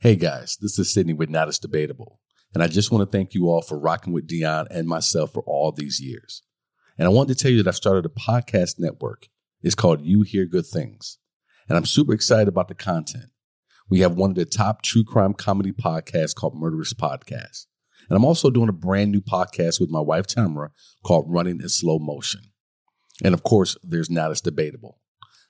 [0.00, 2.20] Hey guys, this is Sydney with Not As Debatable.
[2.54, 5.42] And I just want to thank you all for rocking with Dion and myself for
[5.44, 6.44] all these years.
[6.96, 9.26] And I wanted to tell you that I've started a podcast network.
[9.60, 11.18] It's called You Hear Good Things.
[11.68, 13.30] And I'm super excited about the content.
[13.90, 17.66] We have one of the top true crime comedy podcasts called Murderous Podcast.
[18.08, 20.70] And I'm also doing a brand new podcast with my wife Tamara
[21.04, 22.42] called Running in Slow Motion.
[23.24, 25.00] And of course, there's Not As Debatable.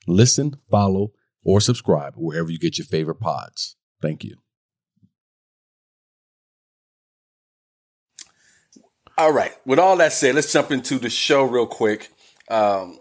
[0.06, 1.12] Listen, follow,
[1.44, 3.74] or subscribe wherever you get your favorite pods.
[4.00, 4.36] Thank you.
[9.16, 9.52] All right.
[9.66, 12.08] With all that said, let's jump into the show real quick.
[12.48, 13.00] Um,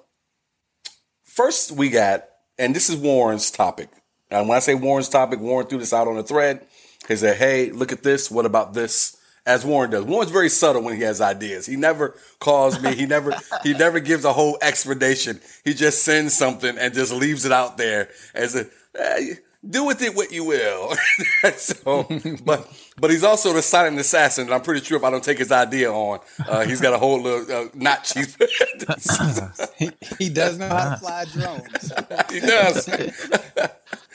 [1.23, 2.26] first, we got,
[2.58, 3.90] and this is Warren's topic.
[4.32, 6.66] And when I say Warren's topic, Warren threw this out on a thread.
[7.08, 8.32] He said, Hey, look at this.
[8.32, 9.16] What about this?
[9.45, 10.04] As Warren does.
[10.04, 11.68] Warren's very subtle when he has ideas.
[11.68, 12.95] He never calls me.
[12.95, 15.40] He never, he never gives a whole explanation.
[15.64, 19.38] He just sends something and just leaves it out there as a, hey,
[19.70, 20.96] do with it what you will.
[21.58, 22.08] so,
[22.46, 25.40] but but he's also the silent assassin, and I'm pretty sure if I don't take
[25.40, 28.28] his idea on, uh, he's got a whole little uh, not cheap.
[29.78, 31.92] he, he does know how to fly drones.
[32.32, 32.90] he does.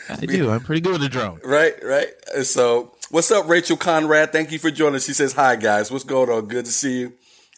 [0.08, 0.50] I do.
[0.50, 1.40] I'm pretty good with a drone.
[1.44, 2.08] Right, right.
[2.42, 4.32] So, what's up, Rachel Conrad?
[4.32, 5.00] Thank you for joining.
[5.00, 6.46] She says, "Hi guys, what's going on?
[6.46, 7.12] Good to see you."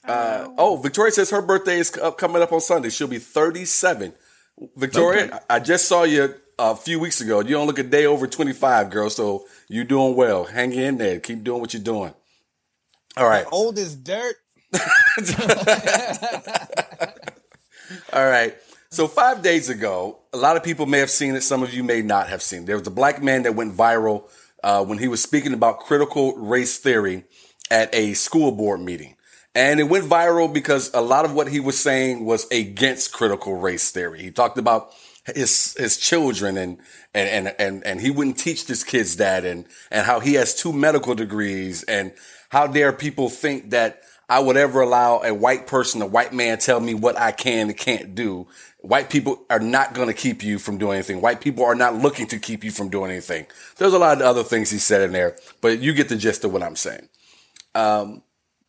[0.04, 2.90] Uh, oh, Victoria says her birthday is up, coming up on Sunday.
[2.90, 4.12] She'll be 37.
[4.76, 5.38] Victoria, Okay.
[5.48, 7.40] I just saw you a few weeks ago.
[7.40, 9.10] You don't look a day over 25, girl.
[9.10, 10.44] So you're doing well.
[10.44, 11.20] Hang in there.
[11.20, 12.14] Keep doing what you're doing.
[13.16, 13.46] All right.
[13.50, 14.36] Old as dirt.
[18.12, 18.56] All right.
[18.90, 21.42] So five days ago, a lot of people may have seen it.
[21.42, 22.62] Some of you may not have seen.
[22.62, 22.66] it.
[22.66, 24.30] There was a black man that went viral
[24.62, 27.24] uh, when he was speaking about critical race theory
[27.70, 29.16] at a school board meeting,
[29.54, 33.56] and it went viral because a lot of what he was saying was against critical
[33.56, 34.22] race theory.
[34.22, 34.92] He talked about
[35.24, 36.78] his his children and
[37.14, 40.54] and and and, and he wouldn't teach his kids that, and and how he has
[40.54, 42.12] two medical degrees, and
[42.50, 46.58] how dare people think that I would ever allow a white person, a white man,
[46.58, 48.46] tell me what I can and can't do.
[48.80, 51.20] White people are not going to keep you from doing anything.
[51.20, 53.46] White people are not looking to keep you from doing anything.
[53.76, 56.44] There's a lot of other things he said in there, but you get the gist
[56.44, 57.08] of what I'm saying.
[57.74, 58.22] Um,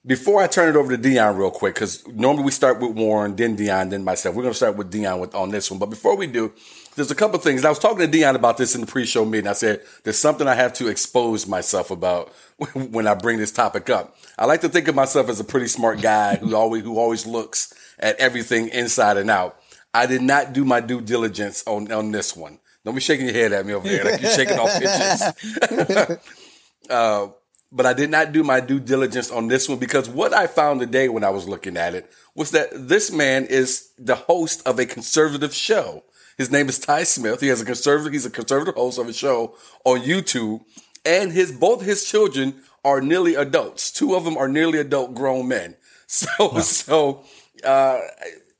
[0.06, 3.36] before I turn it over to Dion real quick, because normally we start with Warren,
[3.36, 4.36] then Dion, then myself.
[4.36, 5.80] We're going to start with Dion with, on this one.
[5.80, 6.54] But before we do,
[6.96, 7.62] there's a couple things.
[7.62, 9.48] And I was talking to Dion about this in the pre-show meeting.
[9.48, 12.32] I said, there's something I have to expose myself about
[12.74, 14.16] when I bring this topic up.
[14.38, 17.26] I like to think of myself as a pretty smart guy who always, who always
[17.26, 19.58] looks at everything inside and out.
[19.94, 22.60] I did not do my due diligence on, on this one.
[22.84, 26.18] Don't be shaking your head at me over there like you're shaking off pitches.
[26.92, 27.28] uh,
[27.76, 30.80] but I did not do my due diligence on this one because what I found
[30.80, 34.80] today when I was looking at it was that this man is the host of
[34.80, 36.06] a conservative show.
[36.38, 37.42] His name is Ty Smith.
[37.42, 40.62] He has a conservative, he's a conservative host of a show on YouTube.
[41.06, 42.56] And his both his children
[42.86, 43.92] are nearly adults.
[43.92, 45.76] Two of them are nearly adult grown men.
[46.08, 47.24] So so
[47.64, 48.00] uh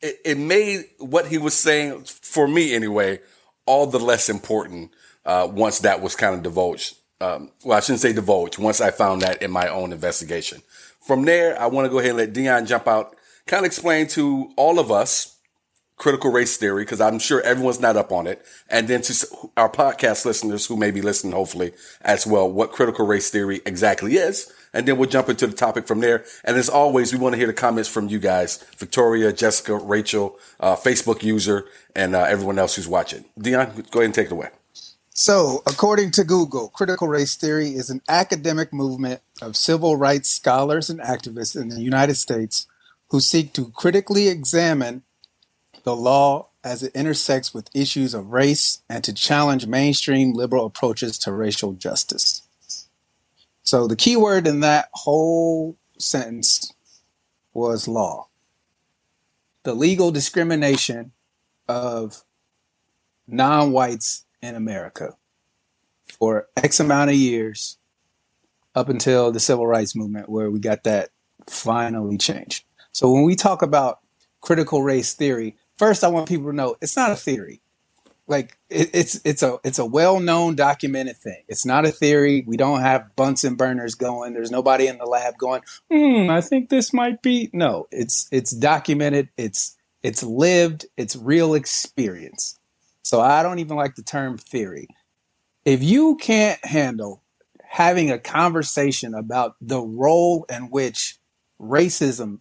[0.02, 3.20] it, it made what he was saying for me anyway
[3.68, 4.92] all the less important
[5.26, 6.96] uh, once that was kind of divulged.
[7.22, 8.60] Um, well, I shouldn't say divulge.
[8.60, 10.62] Once I found that in my own investigation.
[11.02, 13.16] From there, I want to go ahead and let Dion jump out,
[13.46, 15.38] kind of explain to all of us
[15.98, 19.70] critical race theory, because I'm sure everyone's not up on it, and then to our
[19.70, 21.72] podcast listeners who may be listening, hopefully
[22.02, 24.52] as well, what critical race theory exactly is.
[24.74, 26.26] And then we'll jump into the topic from there.
[26.44, 30.38] And as always, we want to hear the comments from you guys, Victoria, Jessica, Rachel,
[30.60, 31.64] uh, Facebook user,
[31.96, 33.24] and uh, everyone else who's watching.
[33.40, 34.50] Dion, go ahead and take it away.
[35.18, 40.90] So, according to Google, critical race theory is an academic movement of civil rights scholars
[40.90, 42.68] and activists in the United States
[43.12, 45.04] who seek to critically examine
[45.86, 51.18] the law as it intersects with issues of race and to challenge mainstream liberal approaches
[51.20, 52.42] to racial justice.
[53.64, 56.74] So, the key word in that whole sentence
[57.54, 58.28] was law.
[59.64, 61.14] The legal discrimination
[61.70, 62.26] of
[63.30, 65.16] non whites in America
[66.20, 67.78] for X amount of years
[68.76, 71.10] up until the civil rights movement, where we got that
[71.48, 72.66] finally changed.
[72.92, 74.00] So when we talk about
[74.42, 77.62] critical race theory, first I want people to know it's not a theory.
[78.28, 81.44] Like it, it's it's a it's a well known documented thing.
[81.48, 82.44] It's not a theory.
[82.48, 84.34] We don't have Bunsen burners going.
[84.34, 85.62] There's nobody in the lab going,
[85.92, 87.50] hmm, I think this might be.
[87.54, 89.30] No, it's it's documented.
[89.38, 90.88] It's it's lived.
[90.98, 92.60] It's real experience.
[93.06, 94.88] So I don't even like the term theory.
[95.64, 97.22] If you can't handle
[97.62, 101.20] having a conversation about the role in which
[101.62, 102.40] racism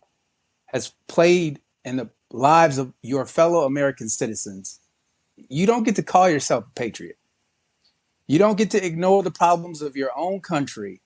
[0.69, 4.81] has played in the lives of your fellow American citizens,
[5.37, 7.19] you don't get to call yourself a patriot.
[8.27, 11.03] You don't get to ignore the problems of your own country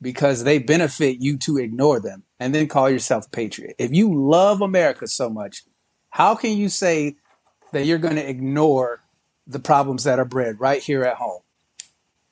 [0.00, 3.76] because they benefit you to ignore them and then call yourself a patriot.
[3.78, 5.62] If you love America so much,
[6.08, 7.16] how can you say
[7.74, 9.02] that you're going to ignore
[9.46, 11.42] the problems that are bred right here at home?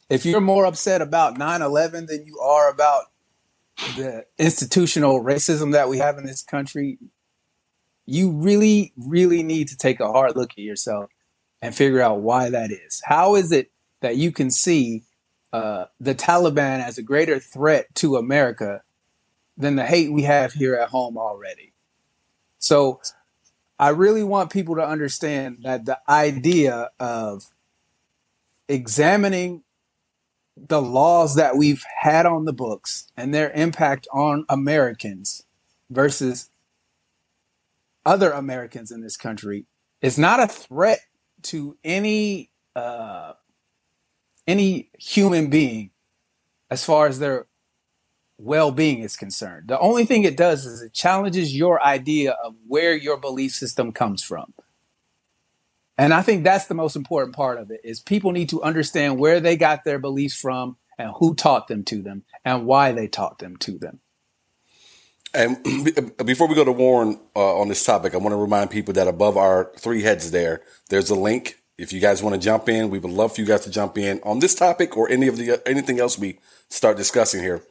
[0.08, 3.04] If you're more upset about 9 11 than you are about
[3.96, 6.98] the institutional racism that we have in this country,
[8.06, 11.10] you really, really need to take a hard look at yourself
[11.60, 13.02] and figure out why that is.
[13.04, 15.04] How is it that you can see
[15.52, 18.82] uh, the Taliban as a greater threat to America
[19.56, 21.72] than the hate we have here at home already?
[22.58, 23.00] So
[23.78, 27.46] I really want people to understand that the idea of
[28.68, 29.64] examining
[30.56, 35.44] the laws that we've had on the books and their impact on Americans
[35.90, 36.50] versus
[38.04, 39.66] other Americans in this country
[40.00, 41.00] is not a threat
[41.42, 43.32] to any uh,
[44.46, 45.90] any human being
[46.70, 47.46] as far as their
[48.42, 49.68] well-being is concerned.
[49.68, 53.92] The only thing it does is it challenges your idea of where your belief system
[53.92, 54.52] comes from.
[55.98, 59.18] And I think that's the most important part of it is people need to understand
[59.18, 63.08] where they got their beliefs from and who taught them to them and why they
[63.08, 64.00] taught them to them.
[65.34, 65.62] And
[66.24, 69.08] before we go to Warren uh, on this topic, I want to remind people that
[69.08, 71.58] above our three heads there, there's a link.
[71.78, 73.96] If you guys want to jump in, we would love for you guys to jump
[73.96, 76.38] in on this topic or any of the anything else we
[76.68, 77.62] start discussing here,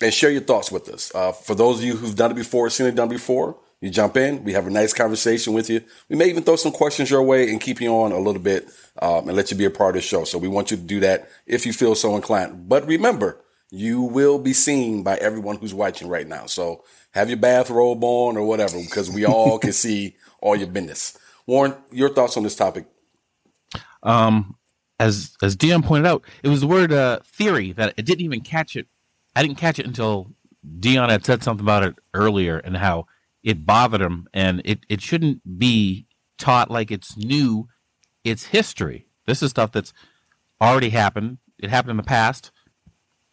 [0.00, 1.12] and share your thoughts with us.
[1.14, 4.16] Uh, for those of you who've done it before, seen it done before, you jump
[4.16, 4.44] in.
[4.44, 5.82] We have a nice conversation with you.
[6.08, 8.68] We may even throw some questions your way and keep you on a little bit
[9.02, 10.24] um, and let you be a part of the show.
[10.24, 12.68] So we want you to do that if you feel so inclined.
[12.68, 16.46] But remember, you will be seen by everyone who's watching right now.
[16.46, 21.18] So have your bathrobe on or whatever, because we all can see all your business.
[21.46, 22.86] Warren, your thoughts on this topic?
[24.02, 24.56] Um,
[24.98, 28.40] as as Dion pointed out, it was the word uh, theory that it didn't even
[28.40, 28.86] catch it.
[29.36, 30.30] I didn't catch it until
[30.80, 33.06] Dion had said something about it earlier and how
[33.42, 36.06] it bothered him, and it it shouldn't be
[36.38, 37.68] taught like it's new.
[38.24, 39.06] It's history.
[39.26, 39.92] This is stuff that's
[40.60, 41.38] already happened.
[41.58, 42.50] It happened in the past.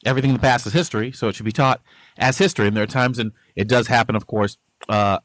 [0.05, 1.81] Everything in the past is history, so it should be taught
[2.17, 2.67] as history.
[2.67, 4.57] And there are times, and it does happen, of course,
[4.89, 5.19] uh,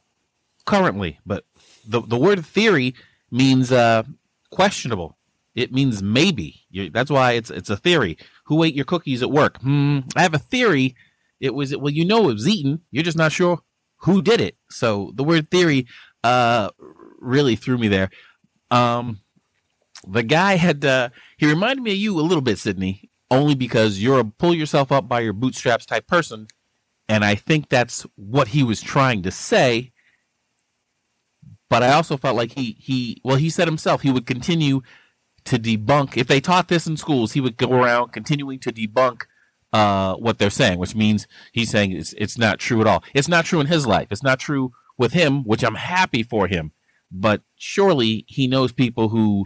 [0.66, 1.18] currently.
[1.24, 1.44] But
[1.86, 2.94] the the word theory
[3.30, 4.04] means uh,
[4.50, 5.16] questionable.
[5.54, 6.66] It means maybe.
[6.70, 8.18] You, that's why it's it's a theory.
[8.46, 9.60] Who ate your cookies at work?
[9.60, 10.00] Hmm.
[10.14, 10.94] I have a theory.
[11.40, 12.80] It was well, you know, it was eaten.
[12.90, 13.60] You're just not sure
[13.98, 14.56] who did it.
[14.70, 15.86] So the word theory
[16.24, 16.70] uh,
[17.18, 18.10] really threw me there.
[18.70, 19.20] Um,
[20.06, 24.02] the guy had uh, he reminded me of you a little bit, Sydney, only because
[24.02, 26.46] you're a pull yourself up by your bootstraps type person,
[27.08, 29.92] and I think that's what he was trying to say.
[31.68, 34.82] But I also felt like he he well he said himself he would continue
[35.46, 39.22] to debunk if they taught this in schools he would go around continuing to debunk
[39.72, 43.04] uh, what they're saying, which means he's saying it's it's not true at all.
[43.14, 44.08] It's not true in his life.
[44.10, 46.72] It's not true with him, which I'm happy for him.
[47.10, 49.44] But surely he knows people who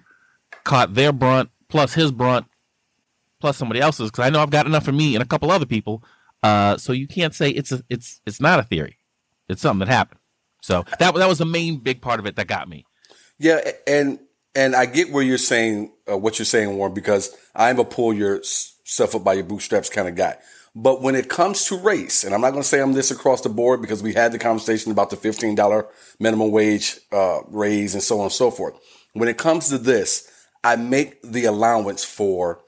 [0.65, 2.47] caught their brunt plus his brunt
[3.41, 4.11] plus somebody else's.
[4.11, 6.05] Because I know I've got enough for me and a couple other people.
[6.43, 8.99] Uh, so you can't say it's a it's it's not a theory.
[9.49, 10.21] It's something that happened.
[10.63, 12.87] So that that was the main big part of it that got me.
[13.39, 14.21] Yeah, and
[14.55, 18.13] and I get where you're saying uh, what you're saying, Warren, because I'm a pull
[18.13, 20.37] yourself up by your bootstraps kind of guy.
[20.75, 23.41] But when it comes to race, and I'm not going to say I'm this across
[23.41, 25.87] the board because we had the conversation about the $15
[26.21, 28.75] minimum wage uh, raise and so on and so forth.
[29.13, 30.31] When it comes to this,
[30.63, 32.61] I make the allowance for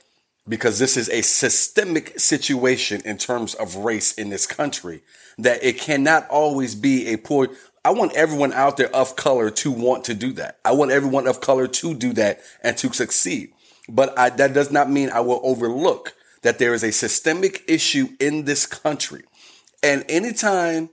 [0.48, 5.02] because this is a systemic situation in terms of race in this country
[5.38, 7.48] that it cannot always be a poor.
[7.84, 10.58] I want everyone out there of color to want to do that.
[10.64, 13.52] I want everyone of color to do that and to succeed.
[13.88, 18.08] But I, that does not mean I will overlook that there is a systemic issue
[18.20, 19.24] in this country.
[19.82, 20.90] And anytime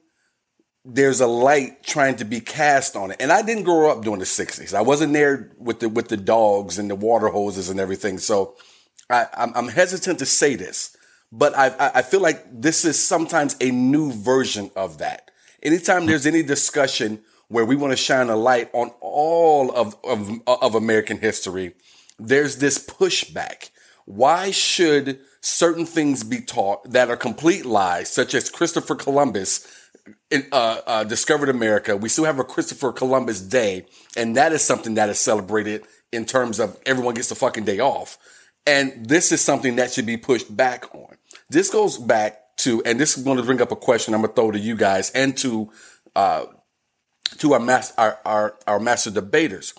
[0.84, 4.20] there's a light trying to be cast on it, and I didn't grow up during
[4.20, 4.74] the 60s.
[4.74, 8.18] I wasn't there with the with the dogs and the water hoses and everything.
[8.18, 8.56] So
[9.10, 10.96] I, am hesitant to say this,
[11.32, 15.32] but I, I feel like this is sometimes a new version of that.
[15.62, 20.40] Anytime there's any discussion where we want to shine a light on all of, of,
[20.48, 21.74] of American history,
[22.18, 23.70] there's this pushback.
[24.06, 29.68] Why should certain things be taught that are complete lies, such as Christopher Columbus
[30.32, 31.96] uh, uh, discovered America?
[31.96, 33.86] We still have a Christopher Columbus Day,
[34.16, 37.80] and that is something that is celebrated in terms of everyone gets a fucking day
[37.80, 38.18] off.
[38.66, 41.16] And this is something that should be pushed back on.
[41.50, 44.30] This goes back to, and this is going to bring up a question I'm going
[44.30, 45.72] to throw to you guys and to,
[46.16, 46.46] uh,
[47.40, 49.74] to our, mass, our, our, our master debaters.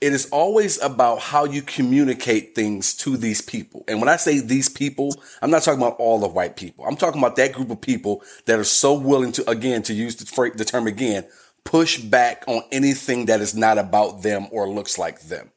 [0.00, 3.84] it is always about how you communicate things to these people.
[3.86, 6.86] And when I say these people, I'm not talking about all the white people.
[6.86, 10.16] I'm talking about that group of people that are so willing to, again, to use
[10.16, 11.26] the term again,
[11.64, 15.50] push back on anything that is not about them or looks like them.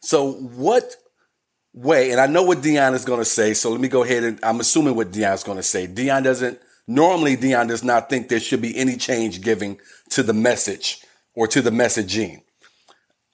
[0.00, 0.94] So what
[1.72, 4.24] way, and I know what Dion is going to say, so let me go ahead
[4.24, 5.86] and I'm assuming what Dion is going to say.
[5.86, 9.78] Dion doesn't, normally Dion does not think there should be any change giving
[10.10, 12.42] to the message or to the messaging.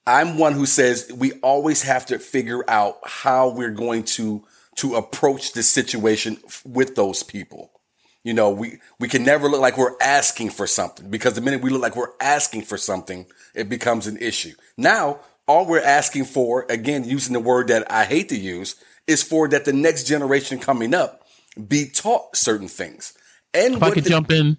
[0.06, 4.44] I'm one who says we always have to figure out how we're going to
[4.76, 7.72] to approach this situation with those people.
[8.22, 11.62] You know, we we can never look like we're asking for something because the minute
[11.62, 14.52] we look like we're asking for something, it becomes an issue.
[14.76, 18.76] Now, all we're asking for, again, using the word that I hate to use,
[19.06, 21.22] is for that the next generation coming up
[21.68, 23.14] be taught certain things.
[23.54, 24.58] And if I could the, jump in,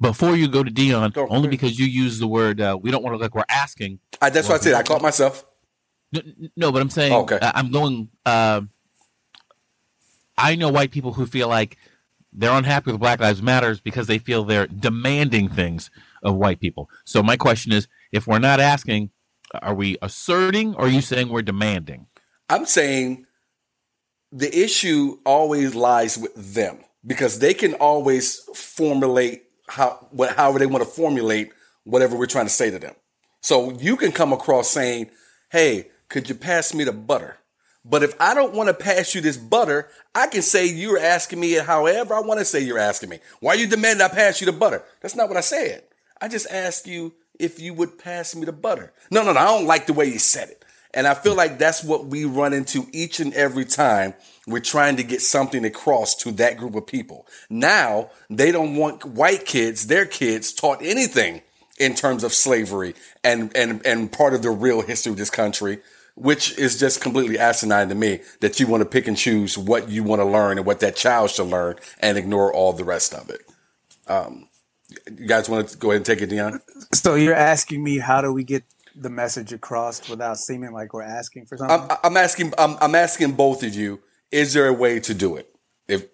[0.00, 3.14] before you go to Dion, only because you use the word uh, we don't want
[3.14, 3.98] to look like we're asking.
[4.20, 4.74] I, that's what I said.
[4.74, 5.44] I caught myself.
[6.12, 6.20] No,
[6.56, 7.38] no but I'm saying oh, okay.
[7.40, 8.08] I'm going.
[8.24, 8.62] Uh,
[10.38, 11.78] I know white people who feel like
[12.32, 15.90] they're unhappy with Black Lives Matters because they feel they're demanding things
[16.22, 16.90] of white people.
[17.06, 19.10] So my question is, if we're not asking,
[19.62, 22.06] are we asserting or are you saying we're demanding?
[22.48, 23.26] I'm saying
[24.32, 30.66] the issue always lies with them because they can always formulate how what however they
[30.66, 31.50] want to formulate
[31.84, 32.94] whatever we're trying to say to them.
[33.40, 35.10] So you can come across saying,
[35.50, 37.38] "Hey, could you pass me the butter?"
[37.84, 41.38] But if I don't want to pass you this butter, I can say you're asking
[41.38, 43.20] me however I want to say you're asking me.
[43.38, 44.82] Why you demand I pass you the butter?
[45.00, 45.84] That's not what I said.
[46.20, 48.92] I just asked you if you would pass me the butter.
[49.10, 49.40] No, no, no.
[49.40, 50.64] I don't like the way you said it.
[50.96, 54.14] And I feel like that's what we run into each and every time
[54.46, 57.26] we're trying to get something across to that group of people.
[57.50, 61.42] Now they don't want white kids, their kids taught anything
[61.78, 65.80] in terms of slavery and, and, and part of the real history of this country,
[66.14, 69.90] which is just completely asinine to me that you want to pick and choose what
[69.90, 73.12] you want to learn and what that child should learn and ignore all the rest
[73.12, 73.42] of it.
[74.06, 74.48] Um,
[75.06, 76.60] you guys want to go ahead and take it, Dion?
[76.92, 78.64] So you're asking me how do we get
[78.94, 81.90] the message across without seeming like we're asking for something?
[81.90, 82.52] I'm, I'm asking.
[82.58, 84.00] I'm, I'm asking both of you
[84.30, 85.54] is there a way to do it?
[85.88, 86.06] If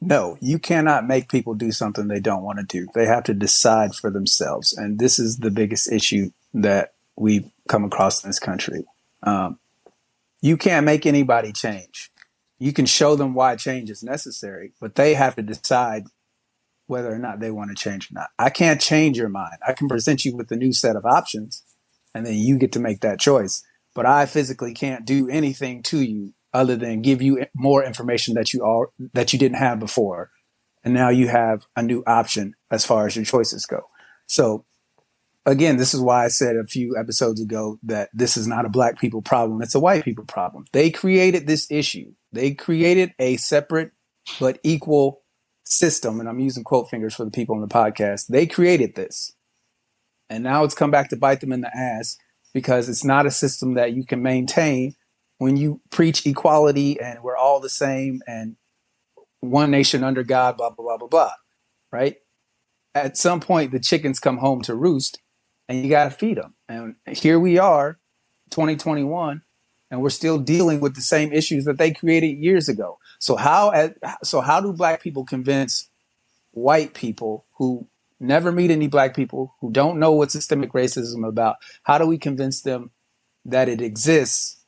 [0.00, 2.86] no, you cannot make people do something they don't want to do.
[2.94, 7.84] They have to decide for themselves, and this is the biggest issue that we've come
[7.84, 8.84] across in this country.
[9.22, 9.58] Um,
[10.42, 12.10] you can't make anybody change.
[12.58, 16.06] You can show them why change is necessary, but they have to decide
[16.86, 18.28] whether or not they want to change or not.
[18.38, 19.56] I can't change your mind.
[19.66, 21.62] I can present you with a new set of options,
[22.14, 23.62] and then you get to make that choice.
[23.94, 28.52] But I physically can't do anything to you other than give you more information that
[28.54, 30.30] you all that you didn't have before
[30.86, 33.82] and now you have a new option as far as your choices go
[34.26, 34.64] so
[35.44, 38.70] again this is why i said a few episodes ago that this is not a
[38.70, 43.36] black people problem it's a white people problem they created this issue they created a
[43.36, 43.90] separate
[44.40, 45.20] but equal
[45.68, 49.32] system and i'm using quote fingers for the people on the podcast they created this
[50.28, 52.16] and now it's come back to bite them in the ass
[52.54, 54.94] because it's not a system that you can maintain
[55.38, 58.56] when you preach equality and we're all the same and
[59.40, 61.32] one nation under God, blah, blah, blah, blah, blah,
[61.92, 62.16] right?
[62.94, 65.20] At some point, the chickens come home to roost
[65.68, 66.54] and you got to feed them.
[66.68, 67.98] And here we are,
[68.50, 69.42] 2021,
[69.90, 72.98] and we're still dealing with the same issues that they created years ago.
[73.26, 73.90] So how,
[74.22, 75.90] so how do black people convince
[76.52, 77.88] white people who
[78.20, 81.56] never meet any black people, who don't know what systemic racism about?
[81.82, 82.92] How do we convince them
[83.44, 84.62] that it exists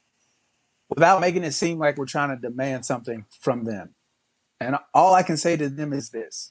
[0.88, 3.95] without making it seem like we're trying to demand something from them.
[4.59, 6.50] And all I can say to them is this